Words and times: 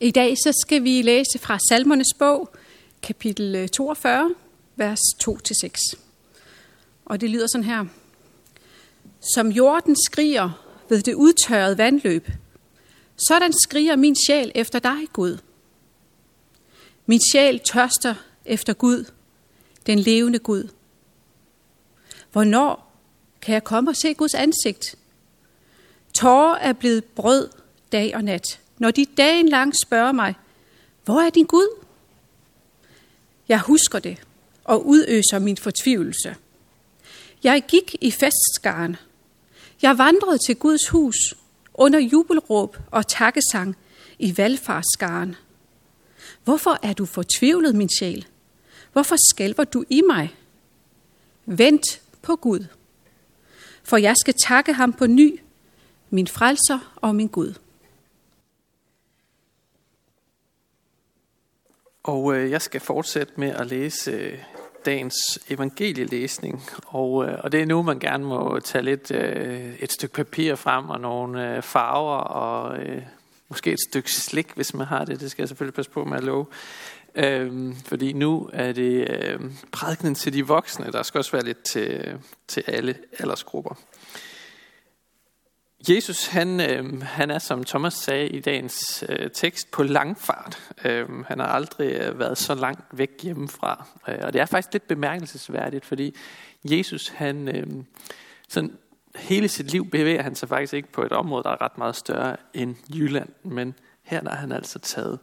I 0.00 0.10
dag 0.10 0.36
så 0.36 0.52
skal 0.66 0.84
vi 0.84 1.02
læse 1.02 1.38
fra 1.38 1.58
Salmernes 1.68 2.14
bog, 2.18 2.50
kapitel 3.02 3.54
øh, 3.54 3.68
42, 3.68 4.34
vers 4.76 4.98
2-6. 5.28 5.96
Og 7.04 7.20
det 7.20 7.30
lyder 7.30 7.46
sådan 7.46 7.64
her. 7.64 7.84
Som 9.34 9.48
jorden 9.48 9.96
skriger 10.06 10.50
ved 10.88 11.02
det 11.02 11.14
udtørrede 11.14 11.78
vandløb, 11.78 12.28
sådan 13.28 13.52
skriger 13.52 13.96
min 13.96 14.16
sjæl 14.26 14.52
efter 14.54 14.78
dig, 14.78 14.98
Gud. 15.12 15.38
Min 17.06 17.20
sjæl 17.32 17.60
tørster 17.60 18.14
efter 18.44 18.72
Gud, 18.72 19.04
den 19.86 19.98
levende 19.98 20.38
Gud. 20.38 20.68
Hvornår 22.32 22.92
kan 23.42 23.54
jeg 23.54 23.64
komme 23.64 23.90
og 23.90 23.96
se 23.96 24.14
Guds 24.14 24.34
ansigt? 24.34 24.96
Tårer 26.14 26.54
er 26.54 26.72
blevet 26.72 27.04
brød 27.04 27.48
dag 27.92 28.16
og 28.16 28.24
nat, 28.24 28.60
når 28.78 28.90
de 28.90 29.04
dagen 29.04 29.48
lang 29.48 29.74
spørger 29.86 30.12
mig, 30.12 30.34
hvor 31.04 31.20
er 31.20 31.30
din 31.30 31.46
Gud? 31.46 31.84
Jeg 33.48 33.60
husker 33.60 33.98
det 33.98 34.18
og 34.64 34.86
udøser 34.86 35.38
min 35.38 35.56
fortvivlelse. 35.56 36.36
Jeg 37.44 37.62
gik 37.68 37.96
i 38.00 38.10
festskaren. 38.10 38.96
Jeg 39.82 39.98
vandrede 39.98 40.38
til 40.46 40.56
Guds 40.56 40.88
hus 40.88 41.16
under 41.74 41.98
jubelråb 41.98 42.76
og 42.90 43.06
takkesang 43.08 43.76
i 44.18 44.36
valgfarsskaren. 44.36 45.36
Hvorfor 46.44 46.78
er 46.82 46.92
du 46.92 47.06
fortvivlet, 47.06 47.74
min 47.74 47.88
sjæl? 47.98 48.26
Hvorfor 48.92 49.16
skælver 49.34 49.64
du 49.64 49.84
i 49.90 50.00
mig? 50.00 50.36
Vent 51.46 52.00
på 52.22 52.36
Gud, 52.36 52.66
for 53.82 53.96
jeg 53.96 54.14
skal 54.20 54.34
takke 54.44 54.72
ham 54.72 54.92
på 54.92 55.06
ny, 55.06 55.40
min 56.10 56.26
frelser 56.26 56.96
og 56.96 57.14
min 57.14 57.28
Gud. 57.28 57.54
Og 62.06 62.36
øh, 62.36 62.50
jeg 62.50 62.62
skal 62.62 62.80
fortsætte 62.80 63.32
med 63.36 63.48
at 63.48 63.66
læse 63.66 64.10
øh, 64.10 64.38
dagens 64.84 65.38
evangelielæsning. 65.48 66.62
Og, 66.86 67.24
øh, 67.24 67.38
og 67.44 67.52
det 67.52 67.62
er 67.62 67.66
nu, 67.66 67.82
man 67.82 67.98
gerne 67.98 68.24
må 68.24 68.60
tage 68.60 68.84
lidt 68.84 69.10
øh, 69.10 69.74
et 69.80 69.92
stykke 69.92 70.14
papir 70.14 70.54
frem 70.54 70.90
og 70.90 71.00
nogle 71.00 71.56
øh, 71.56 71.62
farver 71.62 72.16
og 72.16 72.78
øh, 72.78 73.02
måske 73.48 73.72
et 73.72 73.80
stykke 73.90 74.12
slik, 74.12 74.52
hvis 74.54 74.74
man 74.74 74.86
har 74.86 75.04
det. 75.04 75.20
Det 75.20 75.30
skal 75.30 75.42
jeg 75.42 75.48
selvfølgelig 75.48 75.74
passe 75.74 75.90
på 75.90 76.04
med 76.04 76.16
at 76.16 76.24
love. 76.24 76.46
Øhm, 77.14 77.76
fordi 77.84 78.12
nu 78.12 78.50
er 78.52 78.72
det 78.72 79.10
øh, 79.10 79.40
prædikenen 79.72 80.14
til 80.14 80.32
de 80.32 80.46
voksne. 80.46 80.92
Der 80.92 81.02
skal 81.02 81.18
også 81.18 81.32
være 81.32 81.44
lidt 81.44 81.62
til, 81.62 82.18
til 82.48 82.64
alle 82.66 82.94
aldersgrupper. 83.18 83.74
Jesus, 85.88 86.26
han, 86.26 86.60
øh, 86.60 87.02
han 87.02 87.30
er, 87.30 87.38
som 87.38 87.64
Thomas 87.64 87.94
sagde 87.94 88.28
i 88.28 88.40
dagens 88.40 89.04
øh, 89.08 89.30
tekst, 89.30 89.70
på 89.70 89.82
langfart. 89.82 90.72
Øh, 90.84 91.24
han 91.24 91.38
har 91.38 91.46
aldrig 91.46 91.92
øh, 91.92 92.18
været 92.18 92.38
så 92.38 92.54
langt 92.54 92.98
væk 92.98 93.10
hjemmefra. 93.22 93.86
Øh, 94.08 94.18
og 94.22 94.32
det 94.32 94.40
er 94.40 94.46
faktisk 94.46 94.72
lidt 94.72 94.88
bemærkelsesværdigt, 94.88 95.84
fordi 95.84 96.16
Jesus, 96.64 97.08
han, 97.08 97.48
øh, 97.48 97.66
sådan, 98.48 98.78
hele 99.14 99.48
sit 99.48 99.70
liv 99.70 99.90
bevæger 99.90 100.22
han 100.22 100.34
sig 100.34 100.48
faktisk 100.48 100.74
ikke 100.74 100.92
på 100.92 101.02
et 101.02 101.12
område, 101.12 101.42
der 101.42 101.50
er 101.50 101.62
ret 101.62 101.78
meget 101.78 101.96
større 101.96 102.36
end 102.54 102.76
Jylland. 102.94 103.28
Men 103.42 103.74
her 104.02 104.20
der 104.20 104.30
er 104.30 104.36
han 104.36 104.52
altså 104.52 104.78
taget 104.78 105.18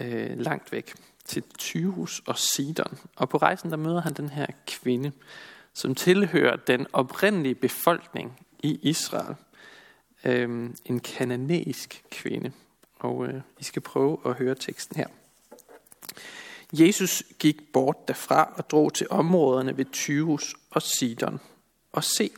øh, 0.00 0.38
langt 0.38 0.72
væk 0.72 0.94
til 1.24 1.42
Tyrus 1.58 2.22
og 2.26 2.38
Sidon. 2.38 2.98
Og 3.16 3.28
på 3.28 3.36
rejsen 3.36 3.70
der 3.70 3.76
møder 3.76 4.00
han 4.00 4.12
den 4.12 4.28
her 4.28 4.46
kvinde, 4.66 5.12
som 5.72 5.94
tilhører 5.94 6.56
den 6.56 6.86
oprindelige 6.92 7.54
befolkning 7.54 8.40
i 8.62 8.78
Israel 8.82 9.34
øh, 10.24 10.70
en 10.84 11.00
kananæisk 11.00 12.04
kvinde. 12.10 12.52
Og 12.98 13.26
øh, 13.26 13.40
I 13.58 13.64
skal 13.64 13.82
prøve 13.82 14.18
at 14.26 14.34
høre 14.34 14.54
teksten 14.54 14.96
her. 14.96 15.06
Jesus 16.72 17.22
gik 17.38 17.72
bort 17.72 18.08
derfra 18.08 18.54
og 18.56 18.70
drog 18.70 18.94
til 18.94 19.06
områderne 19.10 19.76
ved 19.76 19.84
Tyrus 19.92 20.54
og 20.70 20.82
Sidon. 20.82 21.40
Og 21.92 22.04
se, 22.04 22.30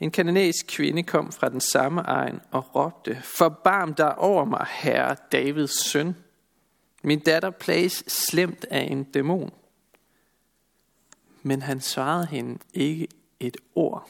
en 0.00 0.10
kananæisk 0.10 0.66
kvinde 0.68 1.02
kom 1.02 1.32
fra 1.32 1.48
den 1.48 1.60
samme 1.60 2.00
egen 2.00 2.40
og 2.50 2.74
råbte, 2.74 3.22
Forbarm 3.22 3.94
dig 3.94 4.18
over 4.18 4.44
mig, 4.44 4.66
herre 4.70 5.16
Davids 5.32 5.90
søn. 5.90 6.16
Min 7.02 7.20
datter 7.20 7.50
plages 7.50 8.04
slemt 8.06 8.64
af 8.70 8.88
en 8.90 9.04
dæmon. 9.04 9.52
Men 11.42 11.62
han 11.62 11.80
svarede 11.80 12.26
hende 12.26 12.58
ikke 12.74 13.08
et 13.40 13.56
ord. 13.74 14.08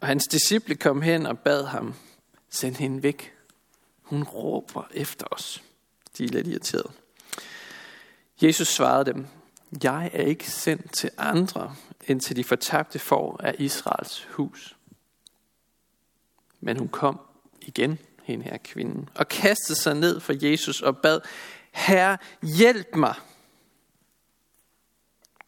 Og 0.00 0.08
hans 0.08 0.26
disciple 0.26 0.74
kom 0.74 1.02
hen 1.02 1.26
og 1.26 1.38
bad 1.38 1.64
ham, 1.64 1.94
send 2.50 2.76
hende 2.76 3.02
væk. 3.02 3.34
Hun 4.02 4.22
råber 4.22 4.88
efter 4.94 5.26
os. 5.30 5.62
De 6.18 6.24
er 6.24 6.28
lidt 6.28 6.46
irriterede. 6.46 6.92
Jesus 8.42 8.68
svarede 8.68 9.04
dem, 9.04 9.26
jeg 9.82 10.10
er 10.12 10.22
ikke 10.22 10.50
sendt 10.50 10.92
til 10.92 11.10
andre, 11.18 11.76
end 12.08 12.20
til 12.20 12.36
de 12.36 12.44
fortabte 12.44 12.98
får 12.98 13.40
af 13.42 13.54
Israels 13.58 14.24
hus. 14.30 14.76
Men 16.60 16.76
hun 16.76 16.88
kom 16.88 17.20
igen, 17.60 17.98
hende 18.22 18.44
her 18.44 18.58
kvinden, 18.64 19.08
og 19.14 19.28
kastede 19.28 19.78
sig 19.78 19.94
ned 19.94 20.20
for 20.20 20.46
Jesus 20.46 20.82
og 20.82 20.98
bad, 20.98 21.20
Herre, 21.70 22.18
hjælp 22.42 22.94
mig. 22.94 23.14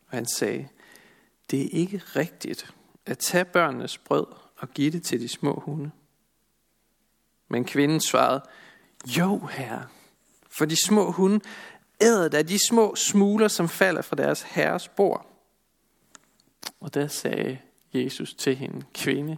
Og 0.07 0.19
han 0.19 0.27
sagde, 0.27 0.69
det 1.51 1.63
er 1.63 1.69
ikke 1.71 2.03
rigtigt 2.17 2.75
at 3.07 3.19
tage 3.19 3.45
børnenes 3.45 3.99
brød 3.99 4.27
og 4.63 4.69
give 4.69 4.91
det 4.91 5.03
til 5.03 5.21
de 5.21 5.29
små 5.29 5.61
hunde? 5.61 5.91
Men 7.49 7.65
kvinden 7.65 8.01
svarede, 8.01 8.43
jo 9.07 9.39
herre, 9.39 9.87
for 10.51 10.65
de 10.65 10.77
små 10.87 11.11
hunde 11.11 11.41
æder 12.01 12.29
da 12.29 12.43
de 12.43 12.59
små 12.69 12.95
smuler, 12.95 13.49
som 13.49 13.69
falder 13.69 14.03
fra 14.03 14.17
deres 14.17 14.43
herres 14.43 14.89
bord. 14.89 15.27
Og 16.81 16.95
der 16.95 17.09
sagde 17.09 17.59
Jesus 17.93 18.35
til 18.35 18.57
hende, 18.57 18.85
kvinde, 18.95 19.37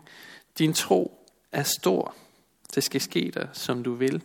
din 0.58 0.72
tro 0.72 1.28
er 1.52 1.62
stor. 1.62 2.14
Det 2.74 2.84
skal 2.84 3.00
ske 3.00 3.30
dig, 3.34 3.48
som 3.52 3.82
du 3.84 3.94
vil. 3.94 4.22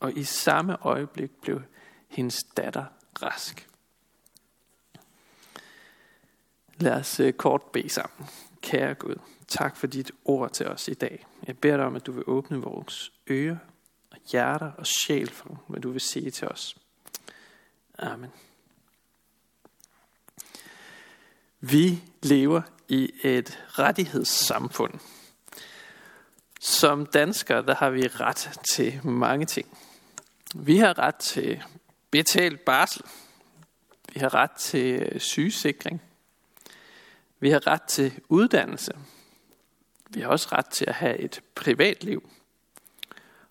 Og 0.00 0.16
i 0.16 0.24
samme 0.24 0.76
øjeblik 0.80 1.30
blev 1.42 1.62
hendes 2.08 2.44
datter 2.56 2.84
rask. 3.22 3.68
Lad 6.76 6.92
os 6.92 7.20
øh, 7.20 7.32
kort 7.32 7.62
bede 7.62 7.88
sammen. 7.88 8.28
Kære 8.62 8.94
Gud, 8.94 9.16
tak 9.48 9.76
for 9.76 9.86
dit 9.86 10.10
ord 10.24 10.50
til 10.50 10.66
os 10.66 10.88
i 10.88 10.94
dag. 10.94 11.26
Jeg 11.46 11.58
beder 11.58 11.76
dig 11.76 11.86
om, 11.86 11.96
at 11.96 12.06
du 12.06 12.12
vil 12.12 12.24
åbne 12.26 12.58
vores 12.58 13.12
ører 13.30 13.56
og 14.10 14.18
hjerter 14.32 14.72
og 14.72 14.86
sjæl 14.86 15.30
for, 15.30 15.62
hvad 15.68 15.80
du 15.80 15.90
vil 15.90 16.00
sige 16.00 16.30
til 16.30 16.48
os. 16.48 16.76
Amen. 17.98 18.30
Vi 21.60 22.02
lever 22.22 22.62
i 22.88 23.10
et 23.22 23.58
rettighedssamfund. 23.66 24.94
Som 26.60 27.06
danskere, 27.06 27.66
der 27.66 27.74
har 27.74 27.90
vi 27.90 28.06
ret 28.06 28.60
til 28.74 29.06
mange 29.06 29.46
ting. 29.46 29.78
Vi 30.54 30.78
har 30.78 30.98
ret 30.98 31.16
til 31.16 31.62
betalt 32.10 32.64
barsel. 32.64 33.02
Vi 34.14 34.20
har 34.20 34.34
ret 34.34 34.50
til 34.50 35.20
sygesikring. 35.20 36.02
Vi 37.40 37.50
har 37.50 37.66
ret 37.66 37.82
til 37.82 38.20
uddannelse. 38.28 38.92
Vi 40.10 40.20
har 40.20 40.28
også 40.28 40.48
ret 40.52 40.66
til 40.66 40.84
at 40.88 40.94
have 40.94 41.18
et 41.18 41.40
privatliv. 41.54 42.30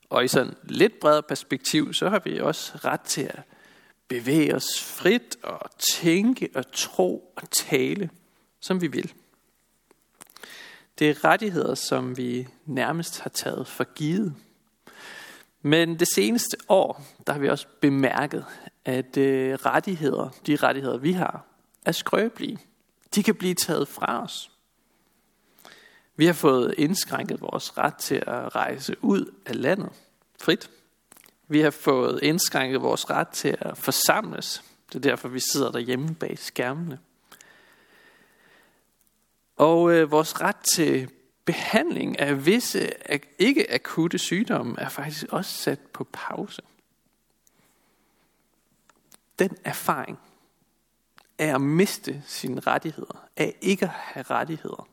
Og 0.10 0.26
i 0.26 0.28
sådan 0.28 0.56
lidt 0.64 1.00
bredere 1.00 1.24
perspektiv, 1.24 1.94
så 1.94 2.10
har 2.10 2.20
vi 2.20 2.40
også 2.40 2.78
ret 2.86 3.02
til 3.02 3.22
at 3.22 3.42
bevæge 4.08 4.56
os 4.56 4.84
frit 4.84 5.38
og 5.44 5.70
tænke 5.94 6.50
og 6.56 6.72
tro 6.72 7.34
og 7.36 7.52
tale, 7.52 8.10
som 8.60 8.82
vi 8.82 8.88
vil. 8.88 9.14
Det 11.00 11.10
er 11.10 11.24
rettigheder, 11.24 11.76
som 11.76 12.18
vi 12.18 12.48
nærmest 12.66 13.20
har 13.20 13.30
taget 13.30 13.68
for 13.68 13.94
givet. 13.94 14.36
Men 15.62 16.00
det 16.00 16.08
seneste 16.08 16.58
år, 16.70 17.06
der 17.28 17.34
har 17.34 17.40
vi 17.40 17.50
også 17.50 17.68
bemærket, 17.82 18.46
at 18.86 19.18
øh, 19.18 19.54
rettigheder, 19.54 20.30
de 20.48 20.56
rettigheder 20.56 20.98
vi 20.98 21.12
har, 21.12 21.46
er 21.86 21.92
skrøbelige. 21.92 22.60
De 23.16 23.24
kan 23.24 23.36
blive 23.36 23.54
taget 23.54 23.88
fra 23.88 24.24
os. 24.24 24.52
Vi 26.16 26.26
har 26.26 26.34
fået 26.34 26.76
indskrænket 26.78 27.42
vores 27.42 27.78
ret 27.78 27.96
til 27.96 28.16
at 28.16 28.56
rejse 28.56 28.96
ud 29.02 29.34
af 29.46 29.62
landet 29.62 29.90
frit. 30.42 30.70
Vi 31.48 31.60
har 31.60 31.70
fået 31.70 32.20
indskrænket 32.24 32.82
vores 32.82 33.10
ret 33.10 33.28
til 33.28 33.58
at 33.62 33.78
forsamles. 33.78 34.64
Det 34.88 34.96
er 34.96 35.00
derfor, 35.00 35.28
vi 35.28 35.40
sidder 35.40 35.72
derhjemme 35.72 36.16
bag 36.16 36.40
skærmene. 36.40 37.00
Og 39.58 39.92
øh, 39.94 40.12
vores 40.12 40.42
ret 40.42 40.58
til 40.76 41.10
behandling 41.46 42.20
af 42.20 42.46
visse 42.46 42.92
ikke 43.40 43.74
akutte 43.74 44.18
sygdomme 44.18 44.76
er 44.80 44.90
faktisk 44.90 45.26
også 45.30 45.52
sat 45.52 45.80
på 45.80 46.08
pause. 46.14 46.62
Den 49.40 49.58
erfaring 49.64 50.20
af 51.38 51.56
at 51.56 51.62
miste 51.62 52.24
sine 52.26 52.60
rettigheder, 52.60 53.28
af 53.38 53.56
ikke 53.62 53.86
at 53.86 53.92
have 53.92 54.24
rettigheder, 54.24 54.88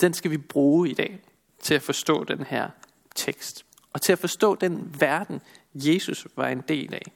den 0.00 0.14
skal 0.14 0.30
vi 0.30 0.36
bruge 0.36 0.90
i 0.90 0.94
dag 0.94 1.20
til 1.62 1.74
at 1.74 1.82
forstå 1.82 2.24
den 2.24 2.42
her 2.42 2.70
tekst 3.14 3.64
og 3.92 4.02
til 4.02 4.12
at 4.12 4.18
forstå 4.18 4.54
den 4.54 4.96
verden, 5.00 5.40
Jesus 5.74 6.26
var 6.36 6.48
en 6.48 6.60
del 6.68 6.94
af. 6.94 7.12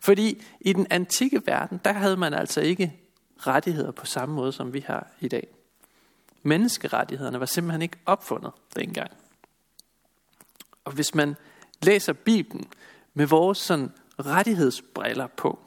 Fordi 0.00 0.42
i 0.60 0.72
den 0.72 0.86
antikke 0.90 1.42
verden, 1.46 1.80
der 1.84 1.92
havde 1.92 2.16
man 2.16 2.34
altså 2.34 2.60
ikke 2.60 2.94
rettigheder 3.38 3.90
på 3.90 4.06
samme 4.06 4.34
måde, 4.34 4.52
som 4.52 4.72
vi 4.72 4.80
har 4.80 5.06
i 5.20 5.28
dag. 5.28 5.48
Menneskerettighederne 6.42 7.40
var 7.40 7.46
simpelthen 7.46 7.82
ikke 7.82 7.98
opfundet 8.06 8.52
dengang. 8.76 9.10
Og 10.84 10.92
hvis 10.92 11.14
man 11.14 11.36
læser 11.82 12.12
Bibelen 12.12 12.70
med 13.14 13.26
vores 13.26 13.58
sådan 13.58 13.92
rettighedsbriller 14.18 15.26
på, 15.26 15.58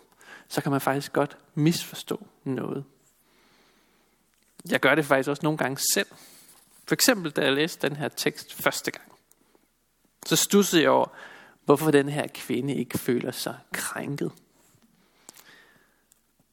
så 0.47 0.61
kan 0.61 0.71
man 0.71 0.81
faktisk 0.81 1.13
godt 1.13 1.37
misforstå 1.55 2.27
noget. 2.43 2.83
Jeg 4.69 4.79
gør 4.79 4.95
det 4.95 5.05
faktisk 5.05 5.29
også 5.29 5.43
nogle 5.43 5.57
gange 5.57 5.81
selv. 5.93 6.07
For 6.85 6.93
eksempel, 6.93 7.31
da 7.31 7.41
jeg 7.41 7.53
læste 7.53 7.89
den 7.89 7.97
her 7.97 8.07
tekst 8.07 8.53
første 8.53 8.91
gang, 8.91 9.11
så 10.25 10.35
stussede 10.35 10.81
jeg 10.81 10.91
over, 10.91 11.07
hvorfor 11.65 11.91
den 11.91 12.09
her 12.09 12.27
kvinde 12.27 12.75
ikke 12.75 12.97
føler 12.97 13.31
sig 13.31 13.57
krænket. 13.73 14.31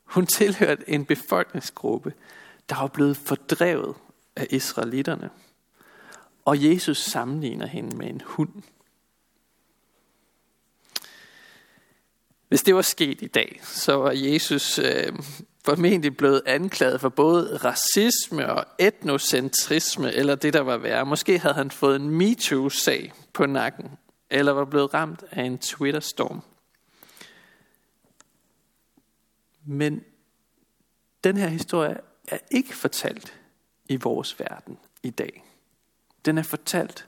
Hun 0.04 0.26
tilhørte 0.26 0.90
en 0.90 1.04
befolkningsgruppe, 1.04 2.14
der 2.68 2.76
var 2.76 2.86
blevet 2.86 3.16
fordrevet 3.16 3.94
af 4.36 4.46
israelitterne. 4.50 5.30
Og 6.44 6.64
Jesus 6.64 6.98
sammenligner 6.98 7.66
hende 7.66 7.96
med 7.96 8.06
en 8.06 8.22
hund. 8.24 8.62
Hvis 12.48 12.62
det 12.62 12.74
var 12.74 12.82
sket 12.82 13.22
i 13.22 13.26
dag, 13.26 13.60
så 13.62 13.96
var 13.96 14.10
Jesus 14.10 14.78
øh, 14.78 15.12
formentlig 15.64 16.16
blevet 16.16 16.42
anklaget 16.46 17.00
for 17.00 17.08
både 17.08 17.56
racisme 17.56 18.52
og 18.52 18.64
etnocentrisme, 18.78 20.12
eller 20.12 20.34
det 20.34 20.52
der 20.52 20.60
var 20.60 20.76
værre. 20.76 21.06
Måske 21.06 21.38
havde 21.38 21.54
han 21.54 21.70
fået 21.70 21.96
en 21.96 22.10
MeToo-sag 22.10 23.12
på 23.32 23.46
nakken, 23.46 23.90
eller 24.30 24.52
var 24.52 24.64
blevet 24.64 24.94
ramt 24.94 25.24
af 25.30 25.42
en 25.42 25.58
Twitter-storm. 25.58 26.42
Men 29.64 30.04
den 31.24 31.36
her 31.36 31.48
historie 31.48 31.96
er 32.28 32.38
ikke 32.50 32.76
fortalt 32.76 33.38
i 33.88 33.96
vores 33.96 34.40
verden 34.40 34.78
i 35.02 35.10
dag. 35.10 35.44
Den 36.24 36.38
er 36.38 36.42
fortalt 36.42 37.06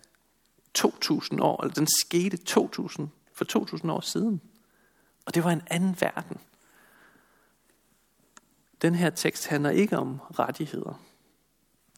2000 0.75 1.41
år, 1.41 1.63
eller 1.63 1.75
den 1.75 1.89
skete 2.07 2.37
2000, 2.37 3.09
for 3.33 3.45
2000 3.45 3.93
år 3.93 4.01
siden. 4.01 4.41
Og 5.27 5.35
det 5.35 5.45
var 5.45 5.51
en 5.51 5.63
anden 5.67 5.97
verden. 6.01 6.37
Den 8.83 8.95
her 8.95 9.11
tekst 9.11 9.47
handler 9.47 9.71
ikke 9.71 9.99
om 9.99 10.21
rettigheder. 10.39 11.03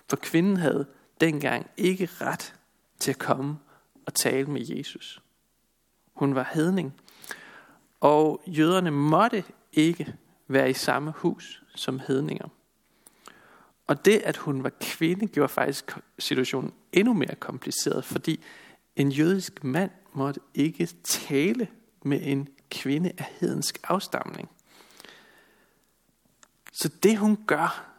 For 0.08 0.16
kvinden 0.16 0.56
havde 0.56 0.86
dengang 1.20 1.70
ikke 1.76 2.08
ret 2.20 2.54
til 2.98 3.10
at 3.10 3.18
komme 3.18 3.58
og 4.06 4.14
tale 4.14 4.46
med 4.46 4.66
Jesus. 4.66 5.22
Hun 6.14 6.34
var 6.34 6.50
hedning, 6.54 6.94
og 8.00 8.42
jøderne 8.46 8.90
måtte 8.90 9.44
ikke 9.72 10.14
være 10.48 10.70
i 10.70 10.72
samme 10.72 11.10
hus 11.16 11.62
som 11.74 12.00
hedninger. 12.06 12.48
Og 13.86 14.04
det, 14.04 14.18
at 14.18 14.36
hun 14.36 14.64
var 14.64 14.72
kvinde, 14.80 15.26
gjorde 15.26 15.48
faktisk 15.48 15.98
situationen 16.18 16.72
endnu 16.92 17.12
mere 17.12 17.34
kompliceret, 17.34 18.04
fordi 18.04 18.40
en 18.96 19.12
jødisk 19.12 19.64
mand 19.64 19.90
måtte 20.12 20.40
ikke 20.54 20.88
tale 21.04 21.68
med 22.02 22.20
en 22.22 22.48
kvinde 22.70 23.12
af 23.18 23.32
hedensk 23.40 23.78
afstamning. 23.84 24.50
Så 26.74 26.88
det 27.02 27.18
hun 27.18 27.44
gør, 27.46 27.90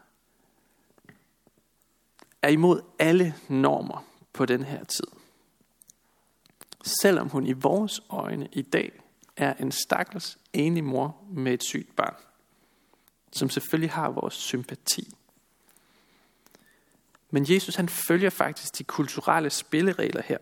er 2.41 2.49
imod 2.49 2.81
alle 2.99 3.35
normer 3.49 4.05
på 4.33 4.45
den 4.45 4.63
her 4.63 4.83
tid. 4.83 5.07
Selvom 6.83 7.29
hun 7.29 7.45
i 7.45 7.53
vores 7.53 8.01
øjne 8.09 8.49
i 8.51 8.61
dag 8.61 9.01
er 9.37 9.53
en 9.53 9.71
stakkels 9.71 10.37
enlig 10.53 10.83
mor 10.83 11.23
med 11.29 11.53
et 11.53 11.63
sygt 11.63 11.95
barn, 11.95 12.15
som 13.31 13.49
selvfølgelig 13.49 13.91
har 13.91 14.09
vores 14.09 14.33
sympati. 14.33 15.13
Men 17.29 17.45
Jesus 17.49 17.75
han 17.75 17.89
følger 17.89 18.29
faktisk 18.29 18.77
de 18.77 18.83
kulturelle 18.83 19.49
spilleregler 19.49 20.21
her, 20.21 20.37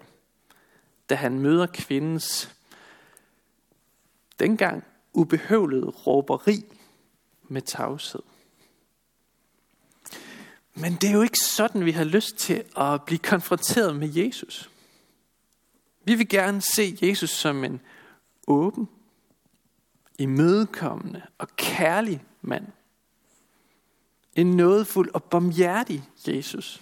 da 1.10 1.16
han 1.16 1.40
møder 1.40 1.66
kvindens 1.66 2.56
dengang 4.40 4.84
ubehøvlede 5.14 5.90
råberi 5.90 6.66
med 7.54 7.62
tavshed. 7.62 8.22
Men 10.74 10.96
det 10.96 11.10
er 11.10 11.14
jo 11.14 11.22
ikke 11.22 11.40
sådan, 11.40 11.86
vi 11.86 11.92
har 11.92 12.04
lyst 12.04 12.36
til 12.36 12.64
at 12.78 13.04
blive 13.04 13.20
konfronteret 13.20 13.96
med 13.96 14.14
Jesus. 14.14 14.70
Vi 16.06 16.16
vil 16.16 16.30
gerne 16.30 16.62
se 16.62 16.98
Jesus 17.02 17.30
som 17.30 17.64
en 17.64 17.82
åben, 18.48 18.90
imødekommende 20.20 21.22
og 21.38 21.56
kærlig 21.56 22.24
mand. 22.42 22.68
En 24.36 24.52
nådefuld 24.52 25.12
og 25.14 25.24
barmhjertig 25.24 26.04
Jesus. 26.28 26.82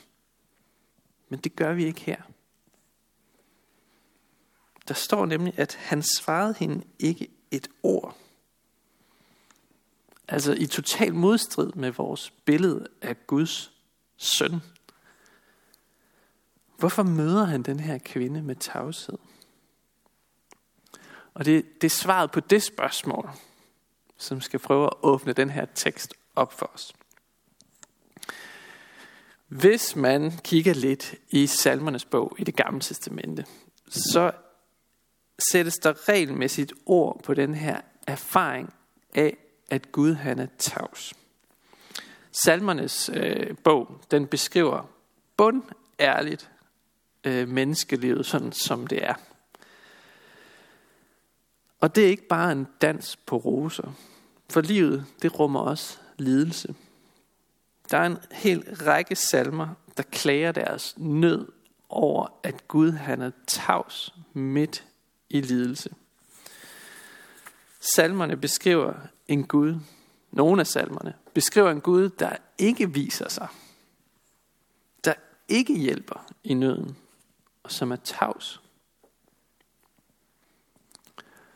Men 1.29 1.39
det 1.39 1.55
gør 1.55 1.73
vi 1.73 1.85
ikke 1.85 2.01
her. 2.01 2.21
Der 4.87 4.93
står 4.93 5.25
nemlig, 5.25 5.59
at 5.59 5.75
han 5.75 6.03
svarede 6.03 6.55
hende 6.59 6.83
ikke 6.99 7.27
et 7.51 7.67
ord. 7.83 8.17
Altså 10.31 10.53
i 10.53 10.65
total 10.65 11.13
modstrid 11.13 11.71
med 11.75 11.91
vores 11.91 12.33
billede 12.45 12.87
af 13.01 13.27
Guds 13.27 13.71
søn. 14.17 14.61
Hvorfor 16.77 17.03
møder 17.03 17.43
han 17.43 17.63
den 17.63 17.79
her 17.79 17.97
kvinde 17.97 18.41
med 18.41 18.55
tavshed? 18.55 19.17
Og 21.33 21.45
det, 21.45 21.81
det 21.81 21.87
er 21.87 21.89
svaret 21.89 22.31
på 22.31 22.39
det 22.39 22.63
spørgsmål, 22.63 23.29
som 24.17 24.41
skal 24.41 24.59
prøve 24.59 24.85
at 24.85 24.93
åbne 25.01 25.33
den 25.33 25.49
her 25.49 25.65
tekst 25.75 26.13
op 26.35 26.53
for 26.53 26.71
os. 26.73 26.93
Hvis 29.47 29.95
man 29.95 30.31
kigger 30.43 30.73
lidt 30.73 31.15
i 31.29 31.47
salmernes 31.47 32.05
bog 32.05 32.35
i 32.39 32.43
det 32.43 32.55
gamle 32.55 32.81
testamente, 32.81 33.45
så 33.89 34.31
sættes 35.51 35.77
der 35.77 36.09
regelmæssigt 36.09 36.73
ord 36.85 37.23
på 37.23 37.33
den 37.33 37.55
her 37.55 37.81
erfaring 38.07 38.73
af, 39.13 39.37
at 39.71 39.91
Gud 39.91 40.13
han 40.13 40.39
er 40.39 40.47
tavs. 40.57 41.13
Salmernes 42.31 43.09
øh, 43.13 43.57
bog, 43.63 44.01
den 44.11 44.27
beskriver 44.27 44.89
bund 45.37 45.63
ærligt 45.99 46.49
øh, 47.23 47.47
menneskelivet, 47.47 48.25
sådan 48.25 48.51
som 48.51 48.87
det 48.87 49.03
er. 49.03 49.13
Og 51.79 51.95
det 51.95 52.05
er 52.05 52.09
ikke 52.09 52.27
bare 52.27 52.51
en 52.51 52.67
dans 52.81 53.15
på 53.15 53.37
roser, 53.37 53.91
for 54.49 54.61
livet 54.61 55.05
det 55.21 55.39
rummer 55.39 55.59
også 55.59 55.97
lidelse. 56.17 56.75
Der 57.91 57.97
er 57.97 58.05
en 58.05 58.17
hel 58.31 58.75
række 58.75 59.15
salmer, 59.15 59.67
der 59.97 60.03
klager 60.03 60.51
deres 60.51 60.93
nød 60.97 61.47
over, 61.89 62.27
at 62.43 62.67
Gud 62.67 62.91
han 62.91 63.21
er 63.21 63.31
tavs 63.47 64.15
midt 64.33 64.85
i 65.29 65.41
lidelse. 65.41 65.89
Salmerne 67.79 68.37
beskriver 68.37 68.93
en 69.31 69.47
Gud, 69.47 69.75
nogle 70.31 70.61
af 70.61 70.67
salmerne, 70.67 71.13
beskriver 71.33 71.71
en 71.71 71.81
Gud, 71.81 72.09
der 72.09 72.35
ikke 72.57 72.93
viser 72.93 73.29
sig, 73.29 73.47
der 75.03 75.13
ikke 75.47 75.79
hjælper 75.79 76.31
i 76.43 76.53
nøden, 76.53 76.97
og 77.63 77.71
som 77.71 77.91
er 77.91 77.95
tavs. 77.95 78.61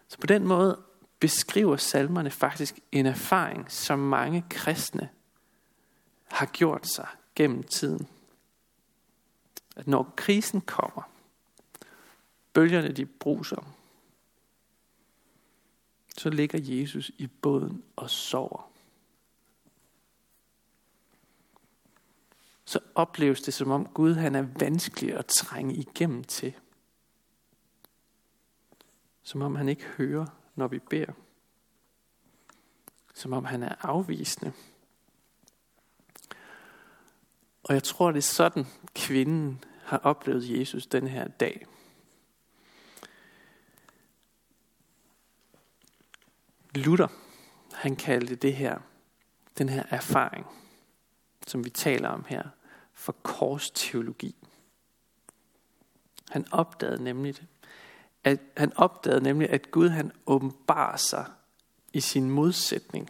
Så 0.08 0.18
på 0.18 0.28
den 0.28 0.48
måde 0.48 0.82
beskriver 1.20 1.78
salmerne 1.78 2.32
faktisk 2.32 2.80
en 2.92 3.06
erfaring, 3.06 3.72
som 3.72 4.00
mange 4.00 4.46
kristne 4.50 5.10
har 6.32 6.46
gjort 6.46 6.88
sig 6.88 7.08
gennem 7.36 7.64
tiden. 7.64 8.08
At 9.76 9.88
når 9.88 10.14
krisen 10.16 10.62
kommer, 10.62 11.10
bølgerne 12.54 12.92
de 12.92 13.06
bruser, 13.06 13.76
så 16.18 16.30
ligger 16.30 16.60
Jesus 16.62 17.12
i 17.18 17.28
båden 17.28 17.84
og 17.96 18.10
sover. 18.10 18.72
Så 22.66 22.80
opleves 22.96 23.42
det 23.42 23.54
som 23.54 23.72
om 23.72 23.86
Gud 23.86 24.14
han 24.14 24.36
er 24.36 24.48
vanskelig 24.60 25.14
at 25.14 25.26
trænge 25.26 25.76
igennem 25.76 26.24
til. 26.24 26.54
Som 29.24 29.42
om 29.42 29.56
han 29.56 29.70
ikke 29.70 29.86
hører, 29.86 30.26
når 30.56 30.68
vi 30.68 30.80
beder. 30.80 31.14
Som 33.14 33.34
om 33.34 33.46
han 33.46 33.64
er 33.64 33.76
afvisende. 33.86 34.54
Og 37.64 37.74
jeg 37.74 37.84
tror, 37.84 38.12
det 38.12 38.18
er 38.18 38.22
sådan, 38.22 38.66
kvinden 38.96 39.64
har 39.84 39.98
oplevet 39.98 40.60
Jesus 40.60 40.86
den 40.86 41.08
her 41.08 41.28
dag. 41.28 41.66
Luther, 46.76 47.08
han 47.74 47.96
kaldte 47.96 48.36
det 48.36 48.54
her, 48.54 48.80
den 49.58 49.70
her 49.70 49.84
erfaring, 49.90 50.46
som 51.48 51.66
vi 51.66 51.70
taler 51.70 52.10
om 52.10 52.26
her, 52.28 52.44
for 52.94 53.12
korsteologi. 53.24 54.36
Han 56.30 56.46
opdagede 56.52 57.04
nemlig, 57.04 57.36
at 58.24 58.40
han 58.58 58.74
opdagede 58.76 59.24
nemlig, 59.24 59.50
at 59.50 59.72
Gud 59.72 59.90
han 59.90 60.12
åbenbarer 60.26 60.98
sig 60.98 61.26
i 61.94 62.00
sin 62.00 62.30
modsætning. 62.30 63.10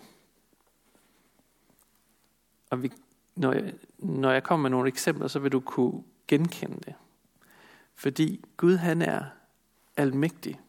Og 2.69 2.83
vi, 2.83 2.91
når, 3.35 3.53
jeg, 3.53 3.73
når 3.97 4.31
jeg 4.31 4.43
kommer 4.43 4.61
med 4.61 4.69
nogle 4.69 4.87
eksempler, 4.87 5.27
så 5.27 5.39
vil 5.39 5.51
du 5.51 5.59
kunne 5.59 6.03
genkende 6.27 6.79
det. 6.85 6.93
Fordi 7.95 8.45
Gud 8.57 8.75
han 8.75 9.01
er 9.01 9.23
almægtig. 9.97 10.59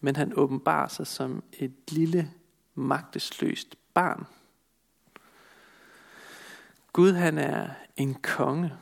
Men 0.00 0.16
han 0.16 0.38
åbenbarer 0.38 0.88
sig 0.88 1.06
som 1.06 1.42
et 1.52 1.74
lille, 1.88 2.32
magtesløst 2.74 3.76
barn. 3.94 4.26
Gud 6.92 7.12
han 7.12 7.38
er 7.38 7.70
en 7.96 8.14
konge, 8.14 8.72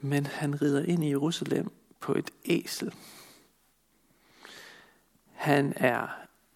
men 0.00 0.26
han 0.26 0.62
rider 0.62 0.82
ind 0.82 1.04
i 1.04 1.08
Jerusalem 1.08 1.72
på 2.00 2.14
et 2.14 2.30
æsel. 2.44 2.94
Han 5.32 5.72
er 5.76 6.08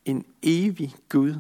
en 0.05 0.25
evig 0.43 0.95
Gud, 1.09 1.35